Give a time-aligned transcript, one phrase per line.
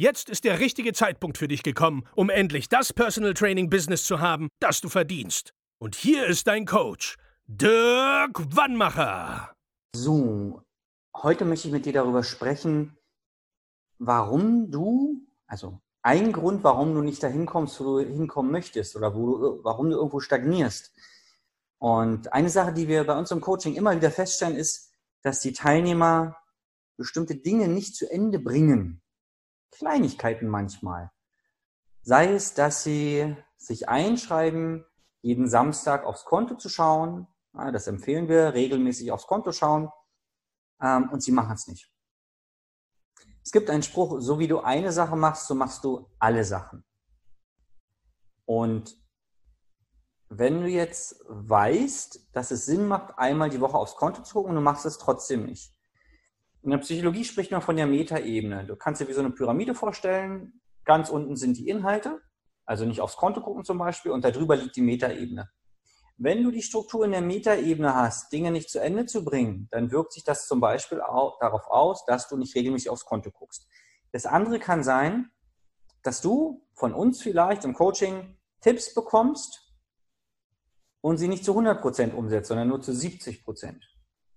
[0.00, 4.18] Jetzt ist der richtige Zeitpunkt für dich gekommen, um endlich das Personal Training Business zu
[4.18, 5.52] haben, das du verdienst.
[5.78, 9.52] Und hier ist dein Coach, Dirk Wannmacher.
[9.94, 10.62] So,
[11.14, 12.96] heute möchte ich mit dir darüber sprechen,
[13.98, 19.10] warum du, also ein Grund, warum du nicht dahin kommst, wo du hinkommen möchtest oder
[19.10, 20.94] du, warum du irgendwo stagnierst.
[21.76, 25.52] Und eine Sache, die wir bei uns im Coaching immer wieder feststellen, ist, dass die
[25.52, 26.38] Teilnehmer
[26.96, 29.02] bestimmte Dinge nicht zu Ende bringen.
[29.70, 31.10] Kleinigkeiten manchmal.
[32.02, 34.84] Sei es, dass sie sich einschreiben,
[35.22, 37.26] jeden Samstag aufs Konto zu schauen.
[37.52, 39.90] Das empfehlen wir, regelmäßig aufs Konto schauen.
[40.80, 41.92] Ähm, und sie machen es nicht.
[43.44, 46.84] Es gibt einen Spruch, so wie du eine Sache machst, so machst du alle Sachen.
[48.44, 48.96] Und
[50.28, 54.50] wenn du jetzt weißt, dass es Sinn macht, einmal die Woche aufs Konto zu gucken
[54.50, 55.74] und du machst es trotzdem nicht,
[56.62, 58.66] in der Psychologie spricht man von der Metaebene.
[58.66, 60.60] Du kannst dir wie so eine Pyramide vorstellen.
[60.84, 62.20] Ganz unten sind die Inhalte,
[62.64, 65.50] also nicht aufs Konto gucken zum Beispiel, und darüber liegt die Metaebene.
[66.16, 69.90] Wenn du die Struktur in der Metaebene hast, Dinge nicht zu Ende zu bringen, dann
[69.90, 73.66] wirkt sich das zum Beispiel auch darauf aus, dass du nicht regelmäßig aufs Konto guckst.
[74.12, 75.30] Das andere kann sein,
[76.02, 79.72] dass du von uns vielleicht im Coaching Tipps bekommst
[81.00, 83.80] und sie nicht zu 100% umsetzt, sondern nur zu 70%,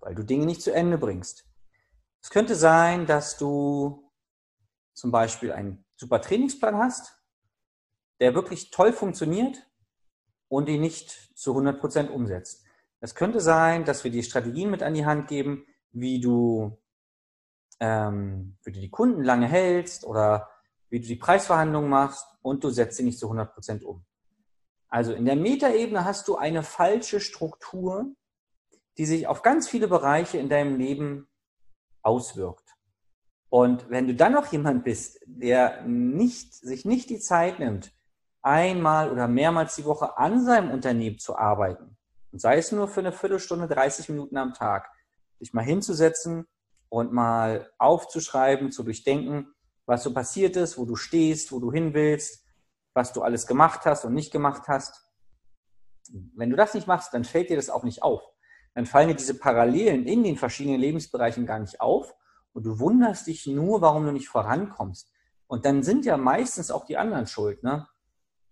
[0.00, 1.49] weil du Dinge nicht zu Ende bringst.
[2.22, 4.10] Es könnte sein, dass du
[4.94, 7.18] zum Beispiel einen super Trainingsplan hast,
[8.20, 9.66] der wirklich toll funktioniert
[10.48, 12.64] und ihn nicht zu 100 Prozent umsetzt.
[13.00, 16.78] Es könnte sein, dass wir dir Strategien mit an die Hand geben, wie du,
[17.80, 20.50] ähm, wie du die Kunden lange hältst oder
[20.90, 24.04] wie du die Preisverhandlungen machst und du setzt sie nicht zu 100 Prozent um.
[24.88, 28.12] Also in der Metaebene hast du eine falsche Struktur,
[28.98, 31.29] die sich auf ganz viele Bereiche in deinem Leben
[32.02, 32.76] auswirkt.
[33.48, 37.92] Und wenn du dann noch jemand bist, der nicht, sich nicht die Zeit nimmt,
[38.42, 41.96] einmal oder mehrmals die Woche an seinem Unternehmen zu arbeiten,
[42.32, 44.88] und sei es nur für eine Viertelstunde, 30 Minuten am Tag,
[45.40, 46.46] sich mal hinzusetzen
[46.88, 49.52] und mal aufzuschreiben, zu durchdenken,
[49.84, 52.44] was so passiert ist, wo du stehst, wo du hin willst,
[52.94, 55.04] was du alles gemacht hast und nicht gemacht hast.
[56.36, 58.22] Wenn du das nicht machst, dann fällt dir das auch nicht auf
[58.74, 62.14] dann fallen dir diese Parallelen in den verschiedenen Lebensbereichen gar nicht auf
[62.52, 65.12] und du wunderst dich nur, warum du nicht vorankommst.
[65.46, 67.62] Und dann sind ja meistens auch die anderen schuld.
[67.62, 67.86] Ne?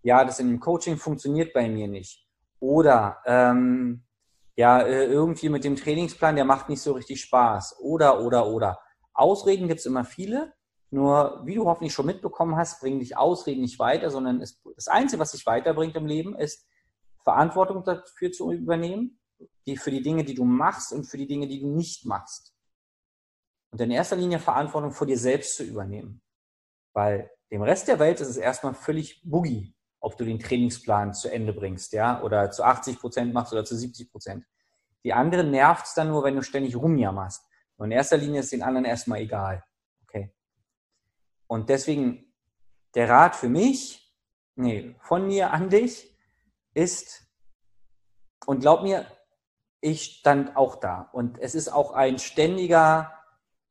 [0.01, 2.27] Ja, das in dem Coaching funktioniert bei mir nicht.
[2.59, 4.03] Oder ähm,
[4.57, 7.77] ja, äh, irgendwie mit dem Trainingsplan, der macht nicht so richtig Spaß.
[7.79, 8.79] Oder, oder, oder.
[9.13, 10.53] Ausreden gibt es immer viele.
[10.91, 14.87] Nur, wie du hoffentlich schon mitbekommen hast, bringen dich Ausreden nicht weiter, sondern es, das
[14.87, 16.67] Einzige, was dich weiterbringt im Leben, ist
[17.23, 19.18] Verantwortung dafür zu übernehmen
[19.69, 22.53] die, für die Dinge, die du machst und für die Dinge, die du nicht machst.
[23.71, 26.21] Und in erster Linie Verantwortung vor dir selbst zu übernehmen.
[26.93, 31.29] Weil dem Rest der Welt ist es erstmal völlig boogie, ob du den Trainingsplan zu
[31.29, 34.45] Ende bringst, ja, oder zu 80 Prozent machst oder zu 70 Prozent.
[35.03, 37.45] Die anderen nervt es dann nur, wenn du ständig rumjammerst.
[37.77, 39.63] Und in erster Linie ist den anderen erstmal egal.
[40.03, 40.33] Okay.
[41.47, 42.33] Und deswegen
[42.95, 44.13] der Rat für mich,
[44.55, 46.17] nee, von mir an dich
[46.73, 47.29] ist,
[48.45, 49.05] und glaub mir,
[49.81, 51.09] ich stand auch da.
[51.13, 53.13] Und es ist auch ein ständiger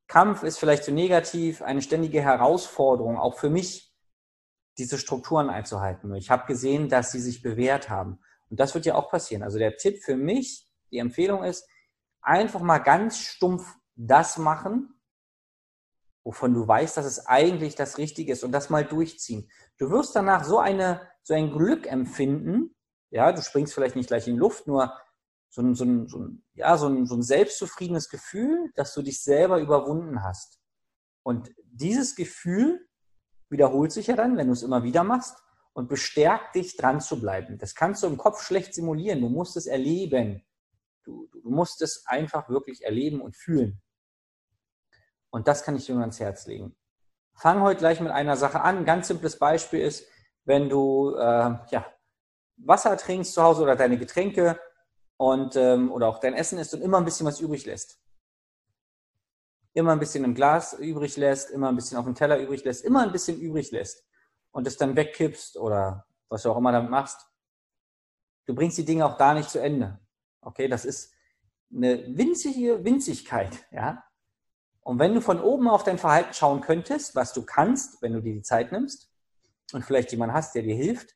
[0.07, 3.95] Kampf, ist vielleicht zu negativ, eine ständige Herausforderung, auch für mich,
[4.79, 6.15] diese Strukturen einzuhalten.
[6.15, 8.21] Ich habe gesehen, dass sie sich bewährt haben.
[8.49, 9.43] Und das wird ja auch passieren.
[9.43, 11.69] Also der Tipp für mich, die Empfehlung ist,
[12.23, 14.95] einfach mal ganz stumpf das machen,
[16.25, 19.51] wovon du weißt, dass es eigentlich das Richtige ist und das mal durchziehen.
[19.79, 22.75] Du wirst danach so eine, so ein Glück empfinden.
[23.11, 24.97] Ja, du springst vielleicht nicht gleich in die Luft, nur
[25.49, 29.03] so ein, so ein, so ein, ja, so ein, so ein selbstzufriedenes Gefühl, dass du
[29.03, 30.61] dich selber überwunden hast.
[31.23, 32.87] Und dieses Gefühl
[33.51, 35.37] wiederholt sich ja dann, wenn du es immer wieder machst
[35.73, 37.59] und bestärkt dich, dran zu bleiben.
[37.59, 39.21] Das kannst du im Kopf schlecht simulieren.
[39.21, 40.45] Du musst es erleben.
[41.05, 43.81] Du, du musst es einfach wirklich erleben und fühlen.
[45.31, 46.77] Und das kann ich dir nur ans Herz legen.
[47.35, 48.79] Fang heute gleich mit einer Sache an.
[48.79, 50.07] Ein ganz simples Beispiel ist,
[50.45, 51.87] wenn du äh, ja,
[52.57, 54.59] Wasser trinkst zu Hause oder deine Getränke
[55.19, 58.01] und, ähm, oder auch dein Essen isst und immer ein bisschen was übrig lässt.
[59.75, 62.85] immer ein bisschen im Glas übrig lässt, immer ein bisschen auf dem Teller übrig lässt,
[62.85, 64.05] immer ein bisschen übrig lässt
[64.51, 67.31] und es dann wegkippst oder was du auch immer damit machst,
[68.47, 70.01] du bringst die Dinge auch da nicht zu Ende.
[70.41, 71.13] Okay, das ist
[71.73, 74.03] eine winzige Winzigkeit, ja.
[74.81, 78.23] Und wenn du von oben auf dein Verhalten schauen könntest, was du kannst, wenn du
[78.23, 79.13] dir die Zeit nimmst
[79.73, 81.15] und vielleicht jemanden hast, der dir hilft,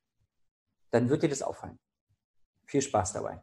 [0.91, 1.81] dann wird dir das auffallen.
[2.67, 3.43] Viel Spaß dabei.